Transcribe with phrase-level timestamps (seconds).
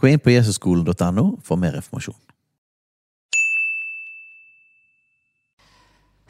[0.00, 2.16] Gå inn på jesusskolen.no for mer informasjon.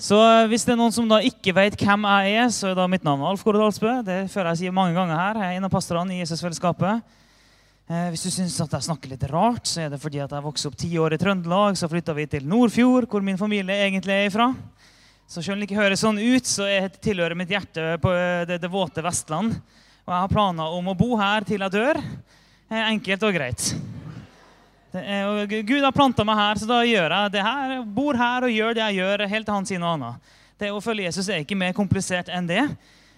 [0.00, 0.16] Så
[0.48, 3.04] hvis det er noen som da ikke vet hvem jeg er, så er da mitt
[3.04, 3.98] navn Alf Kåre Dalsbø.
[4.02, 5.38] Det føler jeg sier mange ganger her.
[5.38, 7.04] Jeg er en av pastorene i Jesusfellesskapet.
[7.90, 10.46] Eh, hvis du syns at jeg snakker litt rart, så er det fordi at jeg
[10.46, 11.76] vokste opp ti år i Trøndelag.
[11.76, 14.48] Så flytta vi til Nordfjord, hvor min familie egentlig er ifra.
[15.28, 18.16] Så selv om det ikke høres sånn ut, så jeg tilhører mitt hjerte på
[18.48, 19.60] det, det våte Vestland.
[20.08, 22.00] Og jeg har planer om å bo her til jeg dør.
[22.70, 23.64] Eh, Enkelt og greit.
[24.94, 27.72] Er, og Gud har planta meg her, så da gjør jeg det her.
[27.82, 30.34] Bor her og gjør det jeg gjør, helt til han sier noe annet.
[30.60, 32.62] Det Å følge Jesus er ikke mer komplisert enn det.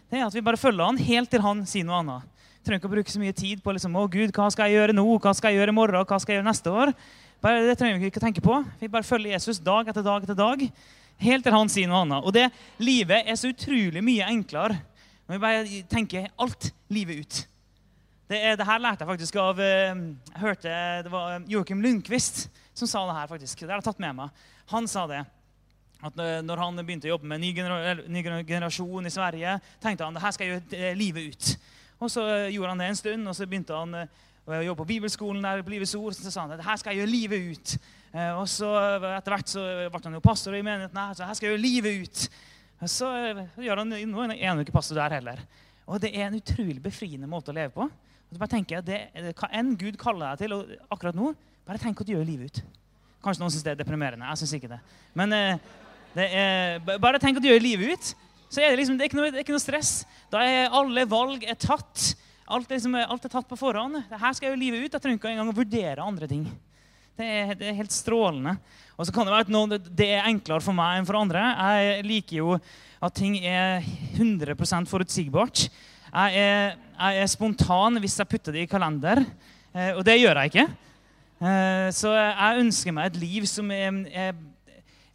[0.09, 2.49] Det er at vi bare følger han helt til han sier noe annet.
[2.63, 4.79] Vi trenger ikke å bruke så mye tid på liksom, å Gud, hva skal jeg
[4.79, 6.95] gjøre nå, hva skal jeg gjøre i morgen, hva skal jeg gjøre neste år.
[7.45, 8.59] Bare, det trenger vi ikke å tenke på.
[8.81, 10.67] Vi bare følger Jesus dag etter dag etter dag.
[11.29, 12.25] Helt til han sier noe annet.
[12.25, 12.49] Og det
[12.81, 14.81] livet er så utrolig mye enklere
[15.27, 17.47] når vi bare tenker alt livet ut.
[18.31, 19.93] Det, er, det her lærte jeg faktisk av eh,
[20.31, 20.73] Jeg hørte
[21.05, 23.29] det var eh, Joakim Lundqvist som sa det her.
[23.29, 23.61] faktisk.
[23.61, 24.43] Det har jeg tatt med meg.
[24.71, 25.21] Han sa det.
[26.03, 30.07] At eh, når han begynte å jobbe med ny, genera ny generasjon i Sverige, tenkte
[30.07, 31.51] han det her skal jeg gjøre livet ut.
[32.03, 35.43] Og Så gjorde han det en stund, og så begynte han å jobbe på bibelskolen.
[35.43, 37.75] der på Livets ord, Så sa han det her skal jeg gjøre livet ut.
[38.41, 38.71] Og så
[39.13, 40.99] Etter hvert så ble han jo pastor i menigheten.
[40.99, 42.25] her, så her skal jeg gjøre livet ut.
[42.91, 43.07] Så
[43.63, 45.45] gjør han, Nå er jo ikke pastor der heller.
[45.87, 47.87] Og Det er en utrolig befriende måte å leve på.
[48.33, 51.35] Og så bare tenker jeg, det, Hva enn Gud kaller deg til akkurat nå,
[51.69, 52.61] bare tenk hva du gjør livet ut.
[53.21, 54.25] Kanskje noen syns det er deprimerende.
[54.33, 54.79] Jeg syns ikke det.
[55.21, 55.67] Men eh,
[56.17, 58.09] det er, bare tenk at du gjør livet ut.
[58.49, 59.93] Så er det liksom, det er ikke noe, er ikke noe stress.
[60.33, 62.15] Da er alle valg er tatt.
[62.49, 64.01] Alt er, liksom, alt er tatt på forhånd.
[64.09, 64.97] Her skal jeg gjøre livet ut.
[64.97, 66.49] Jeg trenger ikke engang å vurdere andre ting.
[67.21, 68.57] Det er, det er, helt strålende.
[68.97, 71.45] Og så kan Det være at noe, det er enklere for meg enn for andre.
[71.77, 73.85] Jeg liker jo at ting er
[74.17, 75.67] 100% forutsigbart.
[76.13, 79.23] Jeg er, jeg er, spontan hvis jeg putter det i kalender,
[79.73, 80.65] eh, og det gjør jeg ikke.
[81.41, 84.37] Eh, så jeg ønsker meg et liv som er,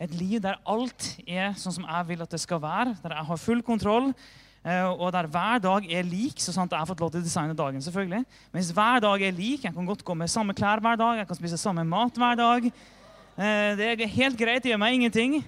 [0.01, 2.95] et liv der alt er sånn som jeg vil at det skal være.
[3.03, 4.09] Der jeg har full kontroll,
[4.65, 6.41] eh, og der hver dag er lik.
[6.41, 8.23] så sant jeg har fått lov til å designe dagen, selvfølgelig.
[8.49, 11.21] Men hvis hver dag er lik, jeg kan godt gå med samme klær hver dag,
[11.21, 12.71] jeg kan spise samme mat hver dag.
[13.37, 15.43] Det er helt greit, det gjør meg ingenting.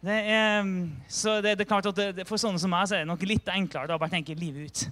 [0.00, 0.64] Det er,
[1.12, 3.24] så det, det, er klart at det, For sånne som meg så er det nok
[3.28, 4.84] litt enklere da bare tenke livet ut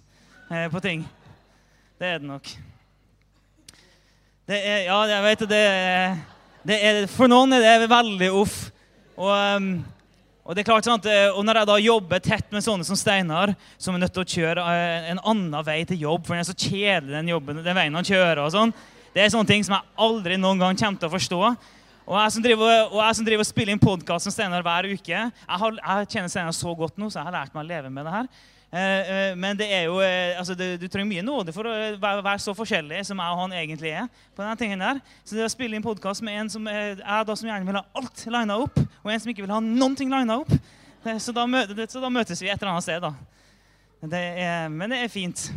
[0.53, 1.05] eh, på ting.
[1.97, 2.51] Det er det nok.
[4.49, 5.63] Det er, ja, jeg vet det,
[6.69, 8.59] det er, For noen er det veldig uff.
[9.17, 9.71] Og, um,
[10.45, 12.97] og det er klart sånn at, og når jeg da jobber tett med sånne som
[12.97, 16.45] Steinar, som er nødt til å kjøre eh, en annen vei til jobb, for den
[16.45, 18.77] er så kjedelig, den jobben, den veien han kjører og sånn,
[19.17, 21.43] Det er sånne ting som jeg aldri noen gang kommer til å forstå.
[22.09, 24.87] Og jeg som driver og, jeg som driver og spiller inn podkast med Steinar hver
[24.89, 27.69] uke Jeg, har, jeg kjenner Steinar så godt nå, så jeg har lært meg å
[27.69, 28.31] leve med det her.
[28.69, 31.75] Eh, eh, men det er jo, eh, altså, du, du trenger mye nåde for å
[32.01, 34.09] være, være, så forskjellig som jeg og han egentlig er.
[34.33, 35.05] på denne tingen der.
[35.21, 37.85] Så det å spille inn podkast med en som er, da som gjerne vil ha
[38.01, 40.57] alt lina opp, og en som ikke vil ha noen ting lina opp,
[41.05, 41.45] så, da
[41.85, 43.05] så, da møtes vi et eller annet sted.
[43.05, 43.13] da.
[44.17, 45.51] Det er, men det er fint.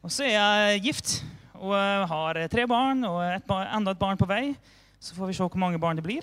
[0.00, 1.18] Og så er jeg gift
[1.60, 1.76] og
[2.08, 4.46] har tre barn og et, enda et barn på vei.
[5.02, 6.22] Så får vi se hvor mange barn det blir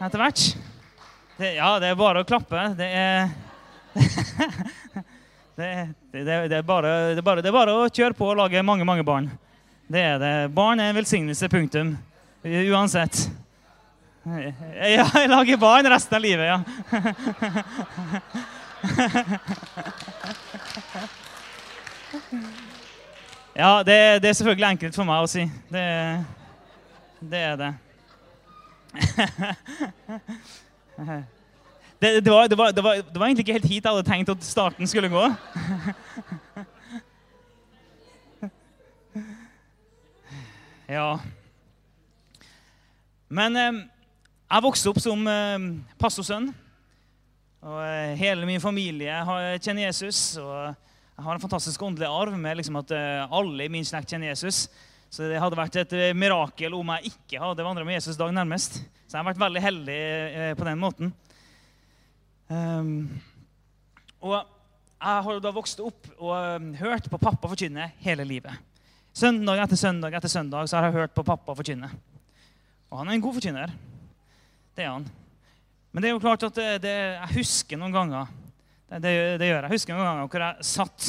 [0.00, 0.40] etter hvert.
[1.36, 2.62] Det, ja, det er bare å klappe.
[2.76, 3.28] Det er
[5.58, 5.68] det,
[6.12, 8.84] det, er bare, det, er bare, det er bare å kjøre på og lage mange,
[8.88, 9.28] mange barn.
[9.92, 10.30] Det er det.
[10.56, 11.50] Barn er en velsignelse.
[11.52, 11.92] Punktum.
[12.44, 13.26] Uansett.
[14.24, 16.58] Ja, jeg lager barn resten av livet, ja.
[23.56, 25.46] Ja, det, det, er selvfølgelig enkelt for meg å si.
[25.72, 25.84] Det,
[27.20, 27.74] det er det.
[31.96, 34.02] Det, det, var, det, var, det, var, det, var, egentlig ikke helt hit jeg hadde
[34.04, 35.32] tenkt at starten skulle gå.
[40.86, 41.18] Ja
[43.28, 43.78] Men eh,
[44.46, 45.64] jeg vokste opp som eh,
[45.98, 46.52] pastorsønn.
[47.66, 50.36] Og eh, hele min familie har, kjenner Jesus.
[50.38, 50.54] Og
[51.16, 54.30] jeg har en fantastisk åndelig arv med liksom, at eh, alle i min slekt kjenner
[54.30, 54.68] Jesus.
[55.10, 58.32] Så det hadde vært et eh, mirakel om jeg ikke hadde vandra med Jesus dag
[58.34, 58.80] nærmest.
[59.06, 61.12] Så jeg har vært veldig heldig eh, på den måten.
[62.46, 63.08] Um,
[64.22, 68.54] og jeg har da vokst opp og um, hørt på pappa forkynne hele livet.
[69.16, 71.88] Søndag etter søndag etter søndag så har jeg hørt på pappa forkynne.
[72.90, 73.72] Og han er en god forkynner.
[74.76, 75.06] Det er han.
[75.90, 78.34] Men det er jo klart at det, det, jeg husker noen ganger
[78.86, 79.68] det, det, gjør jeg.
[79.70, 81.06] Jeg husker noen ganger hvor jeg satt,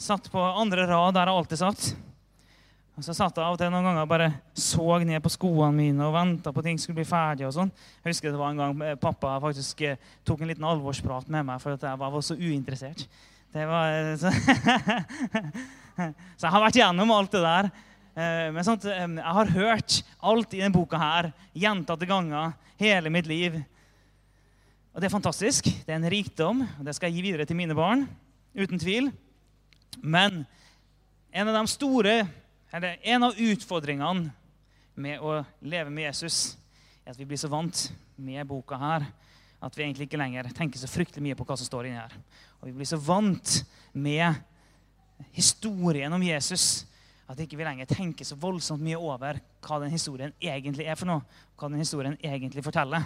[0.00, 1.90] satt på andre rad der jeg alltid satt.
[3.00, 5.72] Og så satt jeg av og til noen ganger og bare så ned på skoene
[5.72, 7.46] mine og venta på at ting skulle bli ferdig.
[7.48, 7.70] og sånn.
[8.04, 11.62] Jeg husker det var en gang pappa faktisk eh, tok en liten alvorsprat med meg
[11.62, 13.06] for at jeg var så uinteressert.
[13.56, 14.28] Det var, eh, så,
[16.36, 17.70] så jeg har vært gjennom alt det der.
[18.20, 22.52] Eh, men sånt, jeg har hørt alt i denne boka her gjentatte ganger
[22.84, 23.56] hele mitt liv.
[24.92, 25.72] Og det er fantastisk.
[25.72, 28.04] Det er en rikdom, og det skal jeg gi videre til mine barn.
[28.52, 29.08] Uten tvil.
[30.04, 30.42] Men
[31.32, 32.18] en av de store
[32.70, 34.30] eller en av utfordringene
[35.00, 36.56] med å leve med Jesus
[37.04, 37.88] er at vi blir så vant
[38.20, 39.06] med boka her
[39.60, 42.14] at vi egentlig ikke lenger tenker så fryktelig mye på hva som står inni her.
[42.60, 43.58] Og vi blir så vant
[43.92, 44.38] med
[45.36, 46.86] historien om Jesus
[47.30, 51.10] at ikke vi lenger tenker så voldsomt mye over hva den historien egentlig er for
[51.10, 51.22] noe.
[51.60, 53.04] Hva den historien egentlig forteller.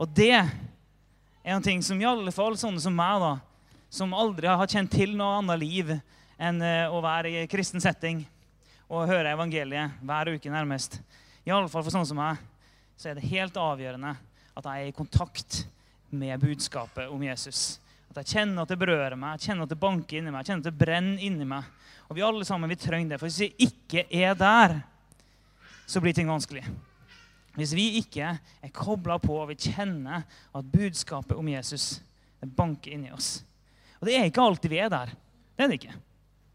[0.00, 3.34] Og det er noe ting som i alle fall sånne som meg, da,
[3.92, 5.92] som aldri har kjent til noe annet liv
[6.42, 8.24] enn eh, å være i kristen setting,
[8.92, 10.98] og høre evangeliet hver uke nærmest,
[11.46, 12.40] i alle fall for sånne som meg,
[13.00, 14.12] så er det helt avgjørende
[14.52, 15.62] at jeg er i kontakt
[16.12, 17.80] med budskapet om Jesus.
[18.12, 20.52] At jeg kjenner at det berører meg, jeg kjenner at det banker inni meg, jeg
[20.52, 21.70] kjenner at det brenner inni meg.
[22.10, 23.20] Og vi alle sammen vi trenger det.
[23.22, 24.76] For hvis vi ikke er der,
[25.88, 26.66] så blir ting vanskelig.
[27.56, 31.94] Hvis vi ikke er kobla på og vi kjenner at budskapet om Jesus
[32.44, 33.38] banker inni oss.
[34.00, 35.16] Og det er ikke alltid vi er der.
[35.56, 35.96] Det er det ikke.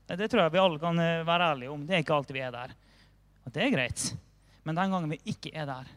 [0.07, 1.83] Det tror jeg vi alle kan eh, være ærlige om.
[1.83, 2.73] Det er ikke alltid vi er der.
[3.43, 4.03] Og det er greit.
[4.63, 5.89] Men den gangen vi ikke er der,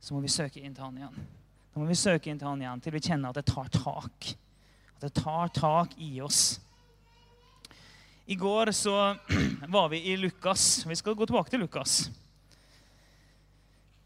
[0.00, 1.26] så må vi søke inn til han igjen.
[1.72, 4.30] Da må vi søke inn til han igjen til vi kjenner at det tar tak.
[4.96, 6.58] At det tar tak i oss.
[8.28, 8.94] I går så
[9.76, 10.84] var vi i Lukas.
[10.84, 12.10] Vi skal gå tilbake til Lukas.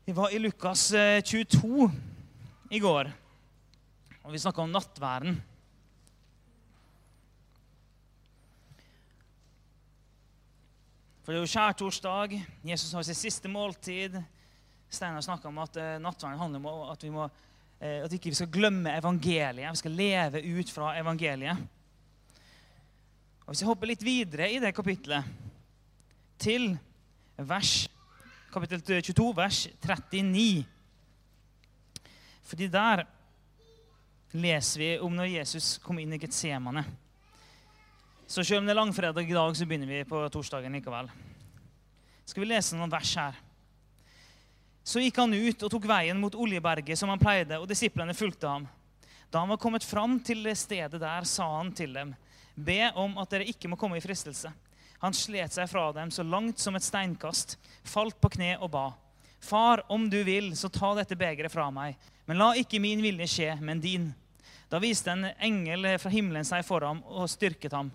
[0.07, 0.89] Vi var i Lukas
[1.27, 1.99] 22 eh,
[2.75, 3.11] i går,
[4.23, 5.37] og vi snakka om nattværen.
[11.23, 12.33] For det er jo skjærtorsdag.
[12.67, 14.17] Jesus har sitt siste måltid.
[14.91, 18.39] Steinar snakka om at uh, nattverden handler om at vi må, uh, at ikke vi
[18.41, 19.71] skal glemme evangeliet.
[19.71, 21.63] Vi skal leve ut fra evangeliet.
[23.47, 25.31] Og Hvis jeg hopper litt videre i det kapitlet,
[26.43, 26.73] til
[27.39, 27.87] vers,
[28.51, 30.65] kapittel 22, vers 39
[32.43, 33.05] Fordi der
[34.33, 36.83] leser vi om når Jesus kom inn i Getsemane.
[38.33, 41.11] Så selv om det er langfredag i dag, så begynner vi på torsdagen likevel.
[42.25, 43.37] Skal vi lese noen vers her?
[44.89, 48.49] Så gikk han ut og tok veien mot Oljeberget, som han pleide, og disiplene fulgte
[48.49, 48.65] ham.
[49.29, 52.17] Da han var kommet fram til det stedet der, sa han til dem,
[52.57, 54.49] be om at dere ikke må komme i fristelse.
[55.05, 58.87] Han slet seg fra dem så langt som et steinkast, falt på kne og ba.
[59.45, 63.29] Far, om du vil, så ta dette begeret fra meg, men la ikke min vilje
[63.29, 64.09] skje, men din.
[64.73, 67.93] Da viste en engel fra himmelen seg for ham og styrket ham.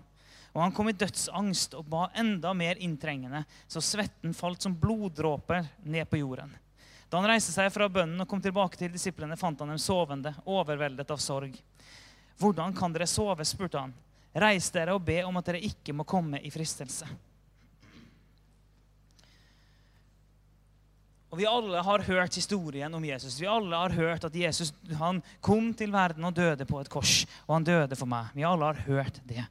[0.54, 5.68] Og han kom i dødsangst og ba enda mer inntrengende, så svetten falt som bloddråper
[5.84, 6.54] ned på jorden.
[7.08, 10.34] Da han reiste seg fra bønnen og kom tilbake til disiplene, fant han dem sovende,
[10.44, 11.54] overveldet av sorg.
[12.38, 13.44] Hvordan kan dere sove?
[13.48, 13.94] spurte han.
[14.38, 17.08] Reis dere og be om at dere ikke må komme i fristelse.
[21.28, 23.36] Og Vi alle har hørt historien om Jesus.
[23.40, 27.26] Vi alle har hørt at Jesus han kom til verden og døde på et kors.
[27.46, 28.30] Og han døde for meg.
[28.36, 29.44] Vi alle har hørt det.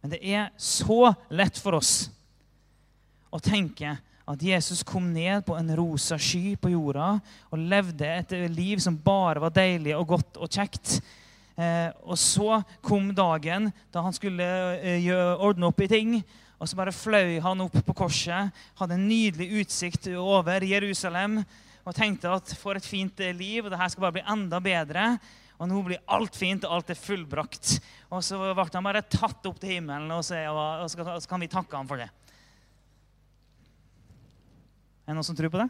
[0.00, 2.08] Men det er så lett for oss
[3.30, 3.96] å tenke
[4.30, 7.16] at Jesus kom ned på en rosa sky på jorda
[7.50, 11.00] og levde et liv som bare var deilig og godt og kjekt.
[11.58, 14.46] Eh, og så kom dagen da han skulle
[14.78, 16.20] eh, ordne opp i ting.
[16.60, 21.40] Og så bare fløy han opp på korset, hadde en nydelig utsikt over Jerusalem
[21.88, 25.06] og tenkte at for et fint liv, og det her skal bare bli enda bedre.
[25.60, 27.74] Og nå blir alt fint, og alt er fullbrakt.
[28.08, 31.50] Og så ble han bare tatt opp til himmelen, og så, og så kan vi
[31.52, 32.08] takke ham for det.
[35.04, 35.68] Er det noen som tror på det?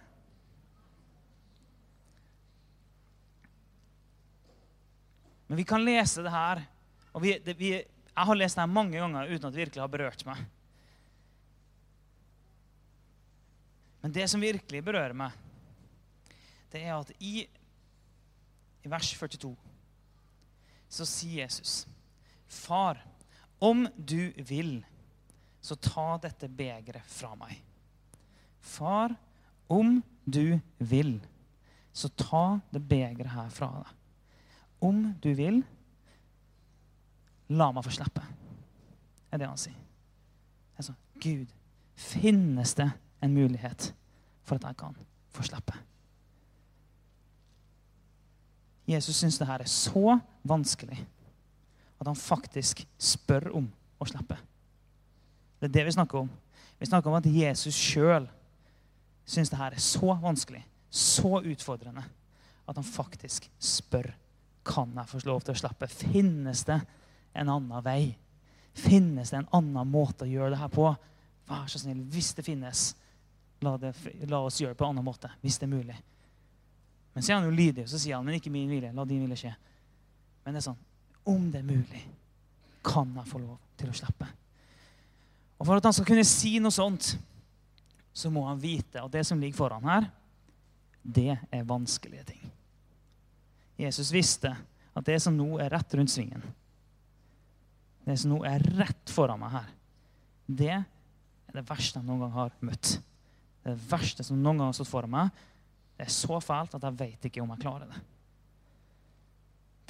[5.50, 6.62] Men vi kan lese det her.
[7.11, 9.82] og vi, det, vi, Jeg har lest det her mange ganger uten at det virkelig
[9.82, 10.44] har berørt meg.
[14.04, 15.35] Men det som virkelig berører meg,
[16.70, 17.42] det er at i,
[18.87, 19.50] i vers 42
[20.90, 21.87] så sier Jesus,
[22.47, 22.99] 'Far,
[23.61, 24.85] om du vil,
[25.62, 27.62] så ta dette begeret fra meg.'
[28.61, 29.14] Far,
[29.68, 31.20] om du vil,
[31.92, 33.92] så ta det begeret her fra deg.
[34.80, 35.62] Om du vil,
[37.49, 38.23] la meg få slippe,
[39.30, 39.78] er det han sier.
[40.76, 41.47] Altså, Gud,
[41.94, 42.90] finnes det
[43.23, 43.90] en mulighet
[44.42, 44.97] for at jeg kan
[45.30, 45.76] få slippe?
[48.90, 50.99] Jesus syns det her er så vanskelig
[52.00, 53.66] at han faktisk spør om
[54.00, 54.38] å slippe.
[55.61, 56.30] Det er det vi snakker om.
[56.80, 58.28] Vi snakker om at Jesus sjøl
[59.28, 62.02] syns det her er så vanskelig, så utfordrende,
[62.66, 64.09] at han faktisk spør
[64.66, 65.88] kan jeg få lov til å slippe.
[65.90, 66.78] Finnes det
[67.37, 68.14] en annen vei?
[68.76, 70.88] Finnes det en annen måte å gjøre det her på?
[71.50, 72.90] Vær så snill, hvis det finnes,
[73.64, 73.92] la, det,
[74.30, 75.32] la oss gjøre det på en annen måte.
[75.42, 75.97] Hvis det er mulig.
[77.12, 78.92] Men så er han jo lydig, og så sier han, men ikke min vilje.
[78.94, 79.54] La din vilje skje.
[80.50, 82.00] Men det er sånn Om det er mulig,
[82.83, 84.26] kan jeg få lov til å slippe.
[85.61, 87.12] Og For at han skal kunne si noe sånt,
[88.11, 90.09] så må han vite at det som ligger foran her,
[91.04, 92.42] det er vanskelige ting.
[93.78, 96.42] Jesus visste at det som nå er rett rundt svingen,
[98.09, 99.69] det som nå er rett foran meg her,
[100.50, 102.97] det er det verste jeg noen gang har møtt.
[103.61, 105.45] Det, er verste som noen gang har stått foran meg,
[105.95, 108.02] det er så fælt at jeg vet ikke om jeg klarer det.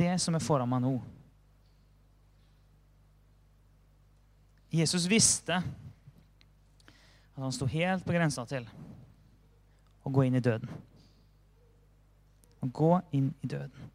[0.00, 0.94] Det som er foran meg nå
[4.70, 5.58] Jesus visste
[7.40, 8.68] at han sto helt på grensa til
[10.06, 10.70] å gå inn i døden.
[12.60, 13.90] Å gå inn i døden.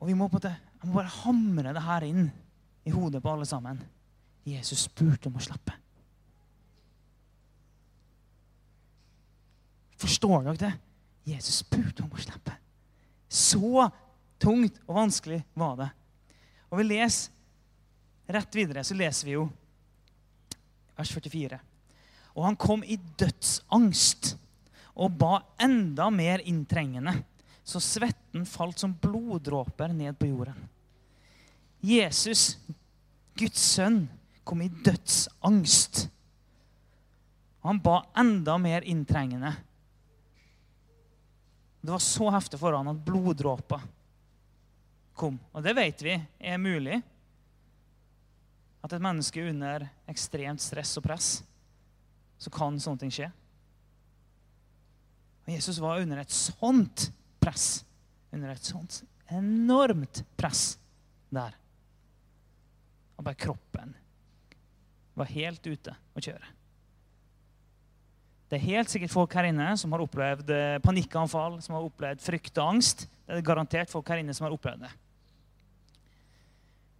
[0.00, 2.26] Og vi må på en måte, Jeg må bare hamre det her inn
[2.84, 3.78] i hodet på alle sammen.
[4.44, 5.72] Jesus spurte om å slappe.
[10.00, 10.74] Forstår dere det?
[11.24, 12.58] Jesus spurte om å slippe.
[13.34, 13.88] Så
[14.38, 15.90] tungt og vanskelig var det.
[16.70, 17.32] Og vi leser
[18.34, 19.48] rett videre, så leser vi jo
[20.94, 21.58] vers 44.
[22.34, 24.34] Og han kom i dødsangst
[24.94, 27.16] og ba enda mer inntrengende,
[27.64, 30.58] så svetten falt som bloddråper ned på jorden.
[31.84, 32.54] Jesus,
[33.36, 34.04] Guds sønn,
[34.44, 36.04] kom i dødsangst.
[37.64, 39.54] Han ba enda mer inntrengende.
[41.84, 43.82] Det var så heftig for han at bloddråper
[45.12, 45.34] kom.
[45.52, 46.96] Og det vet vi er mulig.
[48.80, 51.28] At et menneske under ekstremt stress og press,
[52.40, 53.28] så kan sånne ting skje.
[55.44, 57.10] Og Jesus var under et sånt
[57.44, 57.84] press.
[58.32, 60.78] Under et sånt enormt press
[61.28, 61.52] der.
[63.20, 63.92] Og bare kroppen
[65.20, 66.54] var helt ute å kjøre.
[68.50, 72.22] Det er helt sikkert folk her inne som har opplevd eh, panikkanfall, som har opplevd
[72.22, 73.06] frykt og angst.
[73.24, 74.92] Det er garantert folk her inne som har opplevd det.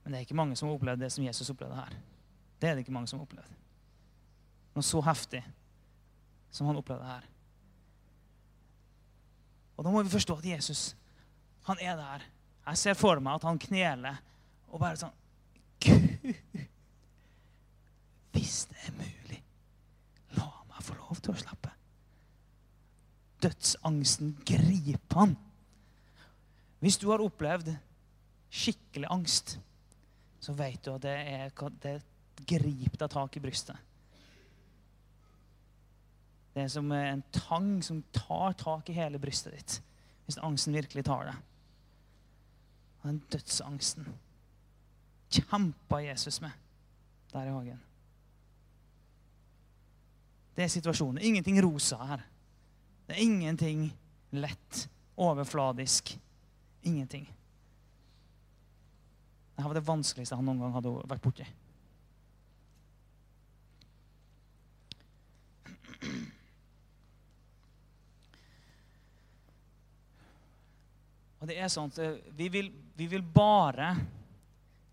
[0.02, 1.94] Men det er ikke mange som har opplevd det som Jesus opplevde her.
[2.60, 3.60] Det er det ikke mange som har opplevd.
[4.74, 5.42] Noe så heftig
[6.54, 7.28] som han opplevde her.
[9.76, 10.94] Og da må vi forstå at Jesus,
[11.66, 12.24] han er der.
[12.66, 14.20] Jeg ser for meg at han kneler
[14.70, 15.12] og bare sånn
[15.84, 16.32] Gud,
[18.34, 19.13] hvis det er mulig,
[21.14, 21.72] lov til å slappe.
[23.44, 25.34] Dødsangsten griper han.
[26.84, 27.70] Hvis du har opplevd
[28.54, 29.56] skikkelig angst,
[30.40, 31.50] så vet du at det, er,
[31.82, 31.96] det
[32.44, 33.78] griper deg tak i brystet.
[36.54, 39.78] Det er som en tang som tar tak i hele brystet ditt.
[40.24, 41.34] Hvis angsten virkelig tar det.
[43.04, 44.06] Den dødsangsten
[45.34, 46.54] kjempa Jesus med
[47.32, 47.80] der i hagen.
[50.54, 51.22] Det er situasjonen.
[51.22, 52.22] Ingenting rosa her.
[53.06, 53.88] Det er ingenting
[54.30, 56.14] lett, overfladisk.
[56.82, 57.26] Ingenting.
[59.54, 61.46] Dette var det vanskeligste han noen gang hadde vært borti.
[71.44, 73.90] Og det er sånn at eh, vi vil, vi vil bare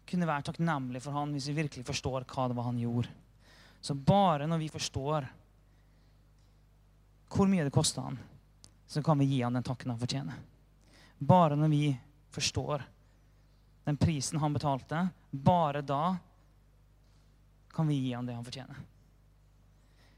[0.09, 3.13] kunne være takknemlige for han hvis vi virkelig forstår hva det var han gjorde.
[3.79, 5.29] Så bare når vi forstår
[7.31, 8.17] hvor mye det kosta han,
[8.87, 10.39] så kan vi gi han den takken han fortjener.
[11.17, 11.85] Bare når vi
[12.33, 12.83] forstår
[13.87, 16.17] den prisen han betalte, bare da
[17.71, 18.81] kan vi gi han det han fortjener.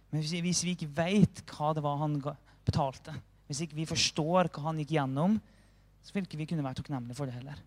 [0.10, 2.20] Men hvis vi ikke veit hva det var han
[2.66, 3.16] betalte,
[3.48, 5.40] hvis ikke vi forstår hva han gikk gjennom,
[6.04, 7.62] så vil ikke vi kunne være takknemlige for det heller.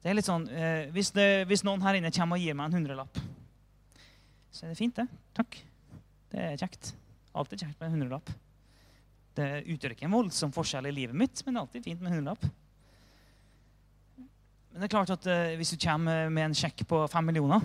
[0.00, 2.70] Det er litt sånn, eh, hvis, det, hvis, noen her inne kommer og gir meg
[2.70, 3.20] en hundrelapp,
[4.50, 5.06] så er det fint, det.
[5.36, 5.58] Takk.
[6.32, 6.94] Det er kjekt.
[7.32, 8.32] Alltid kjekt med en hundrelapp.
[9.38, 12.10] Det utgjør ikke en voldsom forskjell i livet mitt, men det er alltid fint med
[12.10, 12.48] en hundrelapp.
[14.70, 17.62] Men det er klart at uh, hvis du kommer med en sjekk på fem millioner,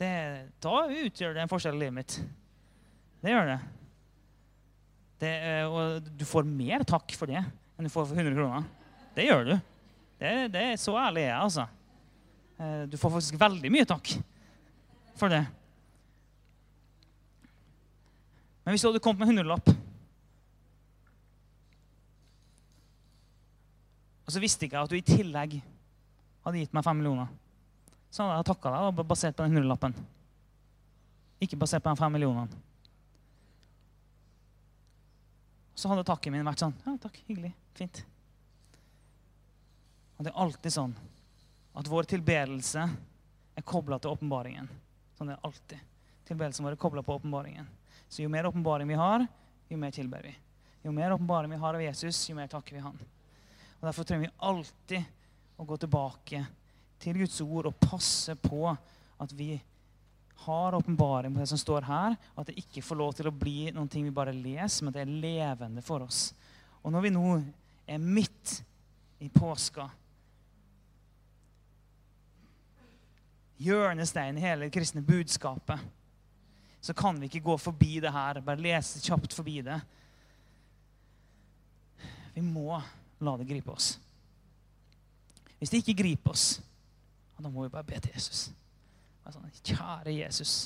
[0.00, 0.12] det,
[0.64, 2.16] da utgjør det en forskjell i livet mitt.
[3.22, 3.58] Det gjør det.
[5.22, 8.66] det uh, og du får mer takk for det enn du får for 100 kroner.
[9.16, 9.54] Det gjør du.
[10.20, 11.68] Det, det er så ærlig er jeg, altså.
[12.60, 14.12] Uh, du får faktisk veldig mye takk
[15.18, 15.44] for det.
[18.62, 19.72] Men hvis du hadde kommet med en hundrelapp
[24.22, 25.58] Og så visste ikke jeg at du i tillegg
[26.42, 27.26] hadde gitt meg fem millioner.
[28.08, 29.96] Så hadde jeg takka deg basert på den hundrelappen.
[31.42, 32.62] Ikke basert på de fem millionene.
[35.76, 37.18] Så hadde takken min vært sånn Ja, takk.
[37.26, 37.52] Hyggelig.
[37.76, 38.02] Fint.
[40.16, 40.96] Og det er alltid sånn
[41.76, 42.84] at vår tilbedelse
[43.58, 44.68] er kobla til åpenbaringen.
[45.18, 45.86] Sånn er det alltid.
[46.28, 47.68] Tilbedelsen vår er kobla på åpenbaringen.
[48.12, 49.26] Så jo mer åpenbaring vi har,
[49.72, 50.34] jo mer tilber vi.
[50.84, 52.98] Jo mer åpenbaring vi har av Jesus, jo mer takker vi Han.
[53.80, 55.06] Og Derfor trenger vi alltid
[55.56, 56.42] å gå tilbake
[57.00, 59.54] til Guds ord og passe på at vi
[60.44, 63.34] har åpenbaring på det som står her, og at det ikke får lov til å
[63.34, 66.34] bli noen ting vi bare leser, men at det er levende for oss.
[66.82, 67.26] Og når vi nå
[67.88, 68.58] er midt
[69.24, 69.88] i påska
[73.62, 75.80] Hjørnesteinen i hele det kristne budskapet
[76.82, 79.78] så kan vi ikke gå forbi det her, bare lese kjapt forbi det.
[82.34, 82.74] Vi må
[83.22, 83.94] la det gripe oss.
[85.60, 86.56] Hvis det ikke griper oss,
[87.38, 88.48] da må vi bare be til Jesus.
[89.30, 90.56] Sånn, Kjære Jesus.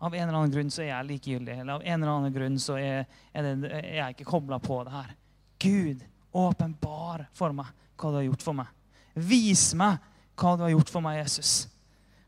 [0.00, 1.58] Av en eller annen grunn så er jeg likegyldig.
[1.60, 3.04] Eller av en eller annen grunn så er,
[3.36, 5.14] er, det, er jeg ikke kobla på det her.
[5.60, 6.04] Gud,
[6.36, 8.72] åpenbar for meg hva du har gjort for meg.
[9.16, 10.00] Vis meg
[10.36, 11.66] hva du har gjort for meg, Jesus.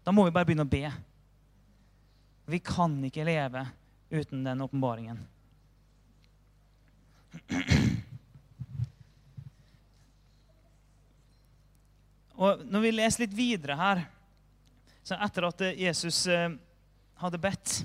[0.04, 0.84] Da må vi bare begynne å be.
[2.48, 3.66] Vi kan ikke leve
[4.08, 5.18] uten den åpenbaringen.
[12.38, 14.00] Og Når vi leser litt videre her,
[15.04, 16.56] så etter at Jesus eh,
[17.20, 17.82] hadde bedt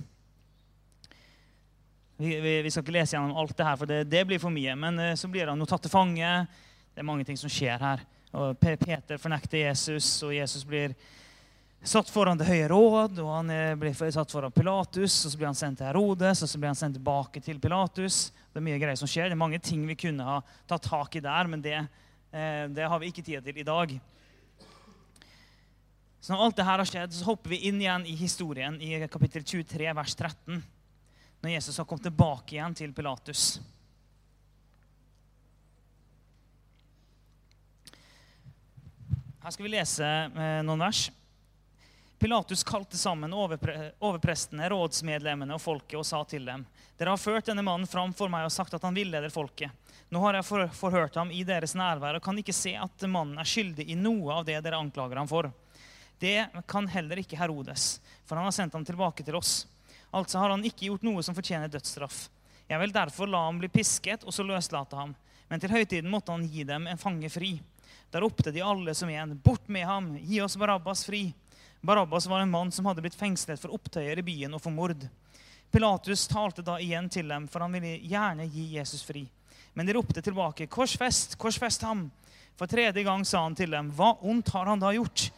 [2.17, 4.53] vi, vi, vi, skal ikke lese gjennom alt det her, for det, det blir for
[4.53, 4.75] mye.
[4.79, 6.29] Men eh, så blir han jo tatt til fange.
[6.93, 8.03] Det er mange ting som skjer her.
[8.33, 10.95] Og Peter fornekter Jesus, og Jesus blir
[11.83, 15.25] satt foran Det høye råd, og han blir satt foran Pilatus.
[15.25, 18.31] og Så blir han sendt til Herodes, og så blir han sendt tilbake til Pilatus.
[18.53, 19.27] Det er mye greier som skjer.
[19.27, 21.75] Det er mange ting vi kunne ha tatt tak i der, men det,
[22.31, 23.95] eh, det har vi ikke tid til i dag.
[26.23, 29.43] Så når alt dette har skjedd, så hopper vi inn igjen i historien i kapittel
[29.43, 30.63] 23, vers 13.
[31.43, 33.59] Når Jesus har kommet tilbake igjen til Pilatus.
[39.43, 41.09] Her skal vi lese eh, noen vers.
[42.23, 46.61] Pilatus kalte sammen overpre overprestene, rådsmedlemmene og folket og sa til dem.:
[46.95, 49.73] Dere har ført denne mannen fram for meg og sagt at han villeder folket.
[50.07, 53.41] Nå har jeg for forhørt ham i deres nærvær og kan ikke se at mannen
[53.43, 55.51] er skyldig i noe av det dere anklager ham for.
[56.15, 59.67] Det kan heller ikke Herodes, for han har sendt ham tilbake til oss.
[60.15, 62.29] Altså har han ikke gjort noe som fortjener dødsstraff.
[62.71, 65.11] Jeg vil derfor la ham bli pisket og så løslate ham.
[65.51, 67.57] Men til høytiden måtte han gi dem en fange fri.
[68.07, 71.33] Da ropte de alle som en, bort med ham, gi oss Barabbas fri.
[71.83, 75.01] Barabbas var en mann som hadde blitt fengslet for opptøyer i byen og for mord.
[75.67, 79.25] Pilatus talte da igjen til dem, for han ville gjerne gi Jesus fri.
[79.75, 82.05] Men de ropte tilbake, 'Korsfest, korsfest ham!'
[82.55, 85.31] For tredje gang sa han til dem, 'Hva ondt har han da gjort?'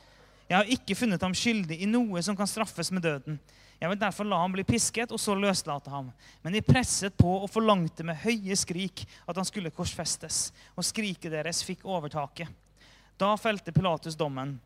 [0.46, 3.40] 'Jeg har ikke funnet ham skyldig i noe som kan straffes med døden.'
[3.82, 7.42] 'Jeg vil derfor la ham bli pisket, og så løslate ham.' Men de presset på
[7.42, 12.48] og forlangte med høye skrik at han skulle korsfestes, og skriket deres fikk overtaket.
[13.18, 14.60] Da felte Pilatus dommen.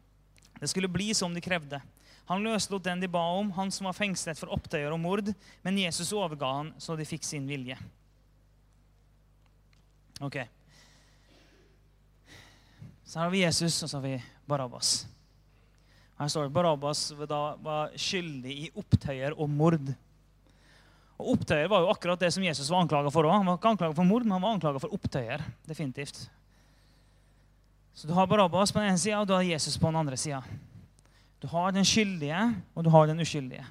[0.60, 1.82] Det skulle bli som de krevde.
[2.30, 5.32] Han løslot den de ba om, han som var fengslet for opptøyer og mord,
[5.66, 7.78] men Jesus overga han så de fikk sin vilje.
[10.22, 10.38] Ok.
[13.08, 15.08] Så her har vi Jesus, og så har vi Barabbas.
[16.20, 19.90] Her står det Barabbas var skyldig i opptøyer og mord.
[21.20, 23.40] Og Opptøyer var jo akkurat det som Jesus var anklaga for òg.
[23.40, 25.42] Han var ikke anklaga for mord, men han var anklaga for opptøyer.
[25.68, 26.30] definitivt.
[28.00, 30.18] Så du har Barabbas på den ene sida, og du har Jesus på den andre
[30.18, 30.38] sida.
[31.44, 32.38] Du har den skyldige,
[32.74, 33.66] og du har den uskyldige.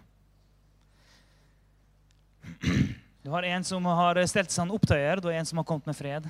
[3.25, 5.89] Du har en som har stelt seg en opptøyer, du har en som har kommet
[5.89, 6.29] med fred.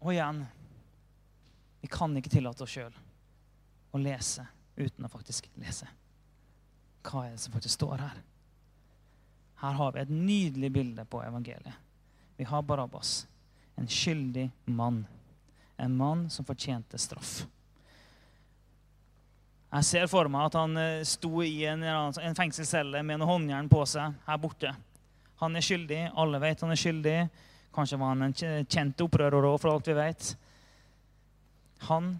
[0.00, 0.40] Og igjen
[1.82, 2.96] vi kan ikke tillate oss sjøl
[3.92, 4.48] å lese
[4.80, 5.88] uten å faktisk lese.
[7.04, 8.24] Hva er det som faktisk står her?
[9.60, 11.84] Her har vi et nydelig bilde på evangeliet.
[12.36, 13.26] Vi har Barabbas,
[13.76, 15.06] en skyldig mann.
[15.76, 17.46] En mann som fortjente straff.
[19.76, 23.68] Jeg ser for meg at han eh, sto i en, en fengselscelle med en håndjern
[23.68, 24.72] på seg her borte.
[25.42, 26.00] Han er skyldig.
[26.16, 27.16] Alle vet han er skyldig.
[27.76, 30.30] Kanskje var han en kjent opprører òg, for alt vi vet.
[31.90, 32.14] Han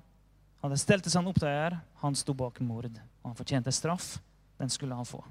[0.61, 1.79] hadde stelt seg en opptøyer.
[2.03, 2.91] Han sto bak mord.
[3.23, 4.17] Og han fortjente straff.
[4.61, 5.23] Den skulle han få.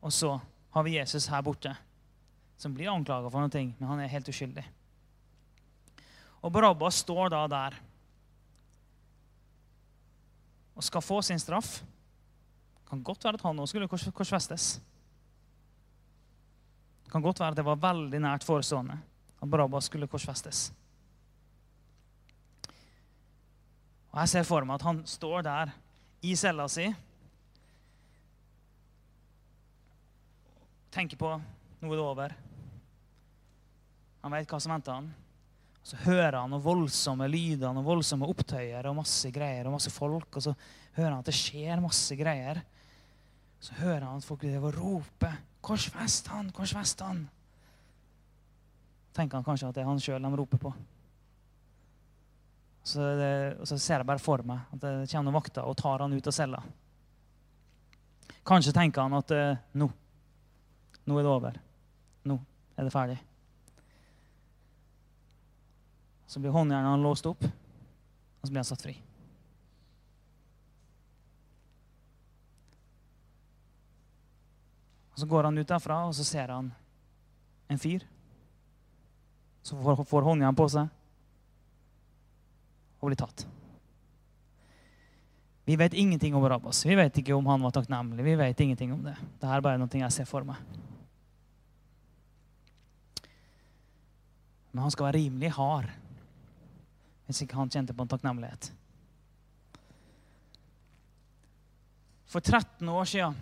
[0.00, 0.34] Og så
[0.70, 1.74] har vi Jesus her borte,
[2.56, 4.64] som blir anklaga for noe, men han er helt uskyldig.
[6.40, 7.76] Og Barabbas står da der
[10.80, 11.80] og skal få sin straff.
[11.82, 14.80] Det kan godt være at han også skulle korsfestes.
[17.04, 18.96] Det kan godt være at det var veldig nært forestående
[19.40, 20.70] at Barabbas skulle korsfestes.
[24.10, 25.72] Og Jeg ser for meg at han står der
[26.26, 26.88] i cella si
[30.90, 31.32] tenker på
[31.80, 32.36] nå er det over.
[34.20, 35.08] Han vet hva som venter han.
[35.80, 40.28] Så hører han noen voldsomme lyder noen voldsomme opptøyer og masse greier og masse folk.
[40.36, 40.52] Og så
[40.98, 42.60] hører han at det skjer masse greier.
[43.60, 46.48] Så hører han at folk og roper 'Korsfest han!
[46.56, 47.28] Korsfest han!'
[49.12, 50.72] Tenker han kanskje at det er han sjøl de roper på.
[52.84, 55.76] Så det, og så ser jeg bare for meg at det kommer noen vakter og
[55.76, 56.62] tar han ut av cella.
[58.46, 59.90] Kanskje tenker han at eh, nå,
[61.10, 61.58] nå er det over.
[62.30, 62.38] Nå
[62.78, 63.18] er det ferdig.
[66.30, 68.94] Så blir håndjernene låst opp, og så blir han satt fri.
[75.10, 76.70] Og Så går han ut derfra, og så ser han
[77.68, 78.06] en fyr
[79.62, 80.88] som får, får håndjern på seg
[83.00, 83.44] og blir tatt.
[85.70, 86.84] Vi vet ingenting om Barabbas.
[86.86, 88.24] Vi vet ikke om han var takknemlig.
[88.24, 89.14] Vi vet ingenting om det.
[89.38, 90.58] Dette er bare noe jeg ser for meg.
[94.70, 95.90] Men han skal være rimelig hard
[97.30, 98.72] hvis ikke han kjente på en takknemlighet.
[102.30, 103.36] For 13 år siden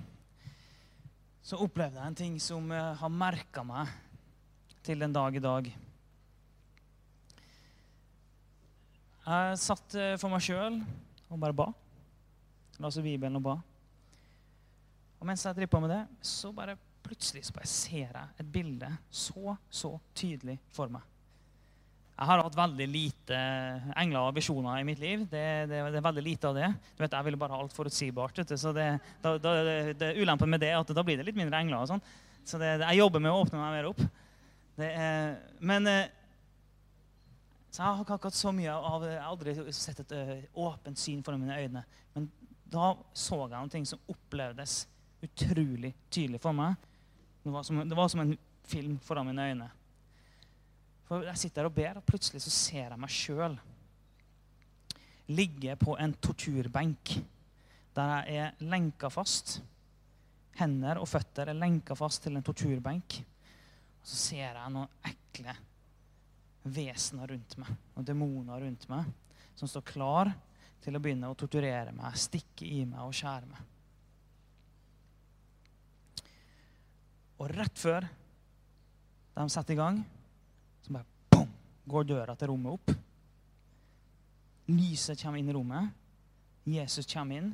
[1.44, 3.88] så opplevde jeg en ting som eh, har merka meg
[4.84, 5.70] til den dag i dag.
[9.24, 10.78] Jeg satt eh, for meg sjøl
[11.28, 11.70] og bare ba.
[12.78, 13.56] La oss Bibelen og ba.
[15.18, 18.92] Og mens jeg driver med det, så bare plutselig så bare ser jeg et bilde
[19.08, 21.04] så, så tydelig for meg.
[22.18, 23.37] Jeg har hatt veldig lite
[23.94, 25.20] engler og visjoner i mitt liv.
[25.31, 26.70] Det, det, det, er veldig lite av det.
[26.96, 28.40] Du vet, Jeg ville bare ha alt forutsigbart.
[28.59, 28.88] så det,
[29.22, 29.52] da, da,
[29.94, 31.85] det, Ulempen med det er at da blir det litt mindre engler.
[31.85, 32.02] og sånn.
[32.42, 34.02] Så jeg jobber med å åpne meg mer opp.
[34.78, 36.11] Er, men eh,
[37.70, 40.98] så Jeg har ikke akkurat så mye av Jeg har aldri sett et uh, åpent
[40.98, 41.85] syn foran mine øyne.
[42.16, 42.31] Men
[42.66, 44.81] da så jeg noe som opplevdes
[45.22, 46.74] utrolig tydelig for meg.
[47.44, 49.70] Det var som, det var som en film foran mine øyne.
[51.09, 53.57] For Jeg sitter der og ber, og plutselig så ser jeg meg sjøl
[55.29, 57.18] ligge på en torturbenk
[57.97, 59.59] der jeg er lenka fast.
[60.59, 63.18] Hender og føtter er lenka fast til en torturbenk.
[63.99, 65.55] Og så ser jeg noen ekle
[66.68, 69.09] vesener rundt meg og demoner rundt meg
[69.59, 70.31] som står klar
[70.85, 73.64] til å begynne å torturere meg, stikke i meg og skjære meg.
[77.38, 78.07] Og rett før
[79.35, 80.01] de setter i gang,
[81.88, 82.92] går døra til rommet opp.
[84.68, 85.94] Lyset kommer inn i rommet.
[86.68, 87.53] Jesus kommer inn,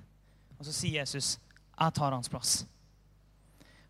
[0.59, 1.39] og så sier Jesus,
[1.79, 2.67] 'Jeg tar hans plass'.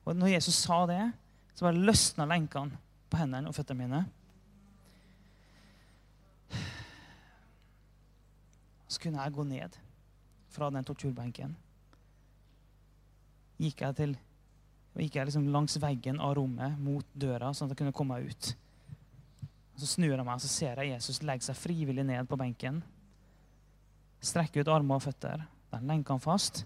[0.04, 1.12] Og når Jesus sa det,
[1.54, 2.78] så bare løsna lenkene
[3.11, 4.04] på hendene og føttene mine.
[8.88, 9.78] Så kunne jeg gå ned
[10.48, 11.57] fra den torturbenken.
[13.59, 14.16] Gikk jeg, til,
[14.98, 18.30] gikk jeg liksom langs veggen av rommet mot døra, sånn at jeg kunne komme meg
[18.30, 18.54] ut.
[19.74, 22.78] Så snur jeg meg så ser jeg Jesus legge seg frivillig ned på benken.
[24.24, 25.42] Strekke ut armer og føtter.
[25.72, 26.62] Der lenker han fast.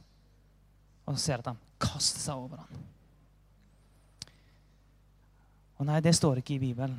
[1.07, 2.85] Og så ser jeg at de kaster seg over han.
[5.79, 6.99] Og nei, det står ikke i Bibelen.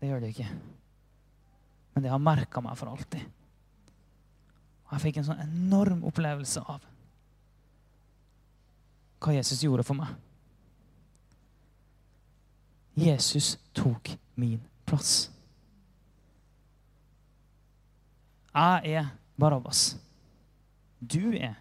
[0.00, 0.50] Det gjør det ikke.
[1.94, 3.22] Men det har merka meg for alltid.
[4.86, 6.84] Og jeg fikk en sånn enorm opplevelse av
[9.22, 10.12] hva Jesus gjorde for meg.
[12.96, 15.26] Jesus tok min plass.
[18.56, 19.98] Jeg er Barabbas.
[21.00, 21.54] Du er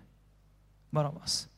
[0.91, 1.49] Barabbas.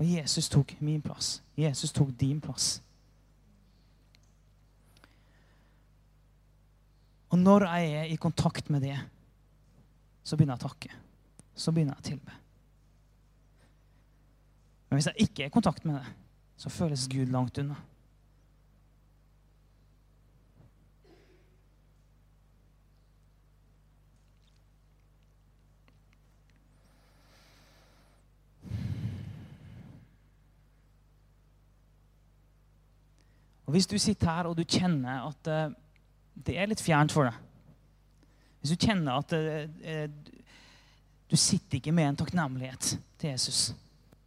[0.00, 1.42] Og Jesus tok min plass.
[1.56, 2.80] Jesus tok din plass.
[7.28, 8.96] Og når jeg er i kontakt med det,
[10.24, 10.96] så begynner jeg å takke.
[11.54, 12.38] Så begynner jeg å tilbe.
[14.88, 16.16] Men hvis jeg ikke er i kontakt med det,
[16.56, 17.76] så føles Gud langt unna.
[33.72, 35.72] Og Hvis du sitter her og du kjenner at uh,
[36.44, 37.38] det er litt fjernt for deg
[38.60, 40.34] Hvis du kjenner at uh,
[41.32, 43.70] du sitter ikke med en takknemlighet til Jesus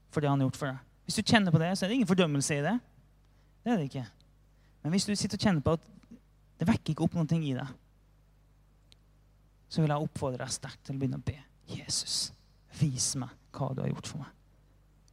[0.10, 1.99] for det han har gjort for deg Hvis du kjenner på det, så er det
[1.99, 2.73] ingen fordømmelse i det.
[3.62, 4.05] Det er det ikke.
[4.81, 5.84] Men hvis du sitter og kjenner på at
[6.58, 7.75] det vekker ikke opp noe i deg,
[9.69, 11.38] så vil jeg oppfordre deg sterkt til å begynne å be.
[11.69, 12.31] Jesus,
[12.79, 14.34] vis meg hva du har gjort for meg.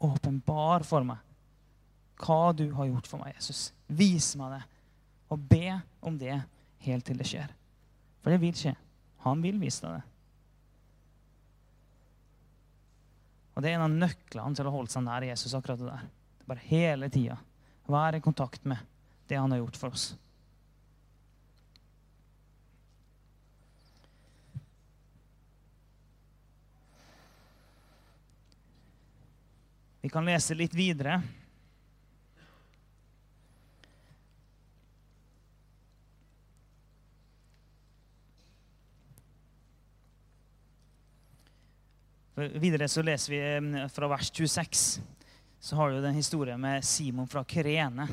[0.09, 1.21] Åpenbar for meg
[2.23, 3.71] hva du har gjort for meg, Jesus.
[3.87, 4.63] Vis meg det.
[5.33, 6.39] Og be om det
[6.87, 7.53] helt til det skjer.
[8.23, 8.75] For det vil skje.
[9.27, 10.09] Han vil vise deg det.
[13.53, 15.55] Og Det er en av nøklene til å holde seg nær Jesus.
[15.55, 16.09] akkurat det der.
[16.39, 17.37] Det bare hele tida.
[17.87, 18.79] Være i kontakt med
[19.29, 20.15] det han har gjort for oss.
[30.03, 31.21] Vi kan lese litt videre.
[42.35, 45.01] Videre så leser vi fra vers 26.
[45.61, 48.09] Så har du den historien med Simon fra Kyrene.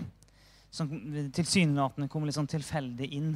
[0.70, 0.90] Som
[1.34, 3.32] tilsynelatende kommer litt sånn tilfeldig inn.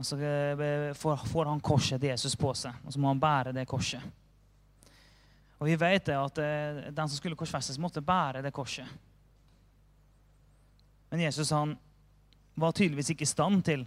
[0.00, 3.52] Og Så eh, får han korset til Jesus på seg, og så må han bære
[3.52, 4.02] det korset.
[5.60, 8.88] Og vi vet det at eh, den som skulle korsfestes, måtte bære det korset.
[11.10, 11.76] Men Jesus han
[12.60, 13.84] var tydeligvis ikke i stand til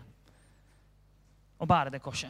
[1.58, 2.30] å bære det korset.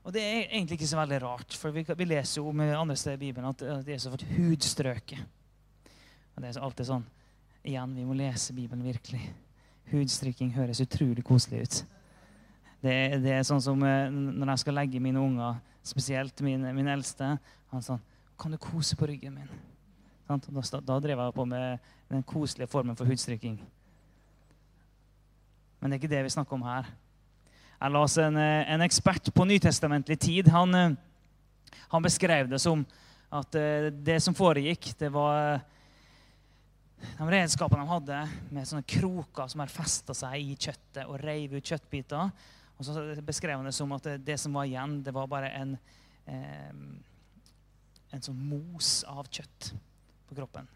[0.00, 2.96] Og det er egentlig ikke så veldig rart, for vi, vi leser jo om andre
[2.96, 5.24] steder i Bibelen at, Jesus har fått hudstrøket.
[6.34, 7.08] Og det er alltid sånn
[7.60, 9.20] Igjen, vi må lese Bibelen virkelig.
[9.90, 11.80] Hudstrykking høres utrolig koselig ut.
[12.80, 16.88] Det, det, er sånn som eh, når jeg skal legge mine unger, spesielt min, min
[16.88, 17.34] eldste
[17.72, 18.00] Han sånn
[18.40, 19.52] 'Kan du kose på ryggen min?'
[20.30, 23.58] Da, da, drev jeg på med den koselige formen for hudstrykking.
[25.80, 26.86] Men det er ikke det vi snakker om her.
[27.80, 30.48] Jeg leste en, eh, en ekspert på nytestamentlig tid.
[30.52, 30.96] Han, eh,
[31.88, 32.84] han, beskrev det som
[33.32, 35.62] at det som foregikk, det var
[37.00, 38.18] de redskapene de hadde
[38.50, 42.32] med sånne kroker som hadde festa seg i kjøttet og reiv ut kjøttbiter.
[42.76, 45.78] Og så beskrev han det som at det, som var igjen, det var bare en,
[46.26, 46.70] eh,
[48.12, 49.72] en sånn mos av kjøtt
[50.28, 50.68] på kroppen.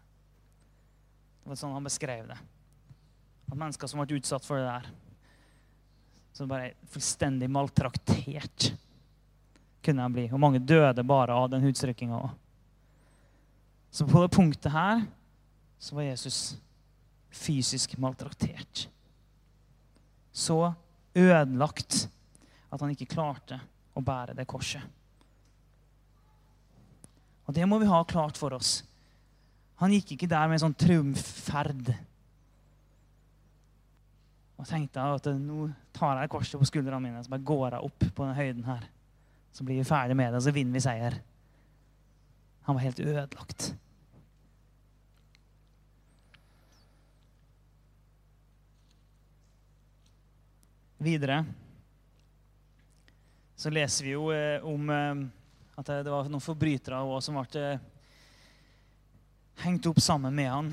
[1.43, 2.37] Det var sånn han beskrev det.
[3.49, 4.93] At mennesker som ble utsatt for det der,
[6.35, 8.73] som bare fullstendig maltraktert
[9.85, 10.25] kunne han bli.
[10.33, 12.33] Og mange døde bare av den hudstrykkinga òg.
[13.95, 15.05] Så på det punktet her
[15.79, 16.39] så var Jesus
[17.31, 18.89] fysisk maltraktert.
[20.35, 20.57] Så
[21.15, 22.09] ødelagt
[22.67, 23.61] at han ikke klarte
[23.95, 24.83] å bære det korset.
[27.45, 28.81] Og det må vi ha klart for oss.
[29.79, 31.93] Han gikk ikke der med en sånn triumfferd
[34.55, 38.05] og tenkte at nå tar jeg korset på skuldrene mine så bare går jeg opp
[38.05, 38.83] på den høyden her.
[39.55, 41.19] Så blir vi ferdig med det, og så vinner vi seier.
[42.67, 43.73] Han var helt ødelagt.
[51.05, 51.43] Videre
[53.55, 55.25] så leser vi jo eh, om eh,
[55.79, 57.83] at det var noen forbrytere også som ble eh,
[59.63, 60.71] hengt opp sammen med han.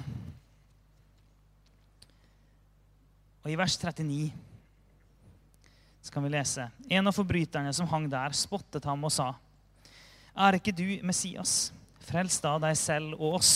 [3.42, 4.32] Og I vers 39
[6.02, 9.32] så kan vi lese En av forbryterne som hang der, spottet ham og sa,
[10.34, 11.70] Er ikke du Messias?
[12.02, 13.52] Frels da deg selv og oss.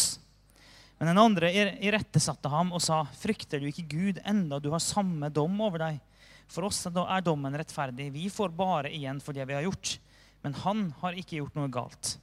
[0.98, 5.30] Men den andre irettesatte ham og sa, Frykter du ikke Gud enda du har samme
[5.34, 5.98] dom over deg?
[6.46, 8.12] For oss er dommen rettferdig.
[8.14, 9.96] Vi får bare igjen for det vi har gjort.
[10.46, 12.16] Men han har ikke gjort noe galt.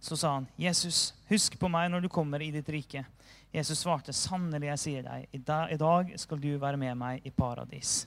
[0.00, 3.04] Så sa han, 'Jesus, husk på meg når du kommer i ditt rike.'
[3.52, 8.06] Jesus svarte, 'Sannelig, jeg sier deg, i dag skal du være med meg i paradis.'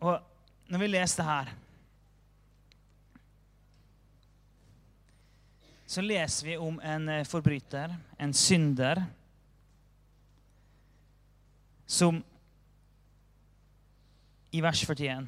[0.00, 1.52] Og når vi leser det her
[5.90, 9.02] så leser vi om en eh, forbryter, en synder,
[11.90, 12.20] som
[14.54, 15.26] i vers 41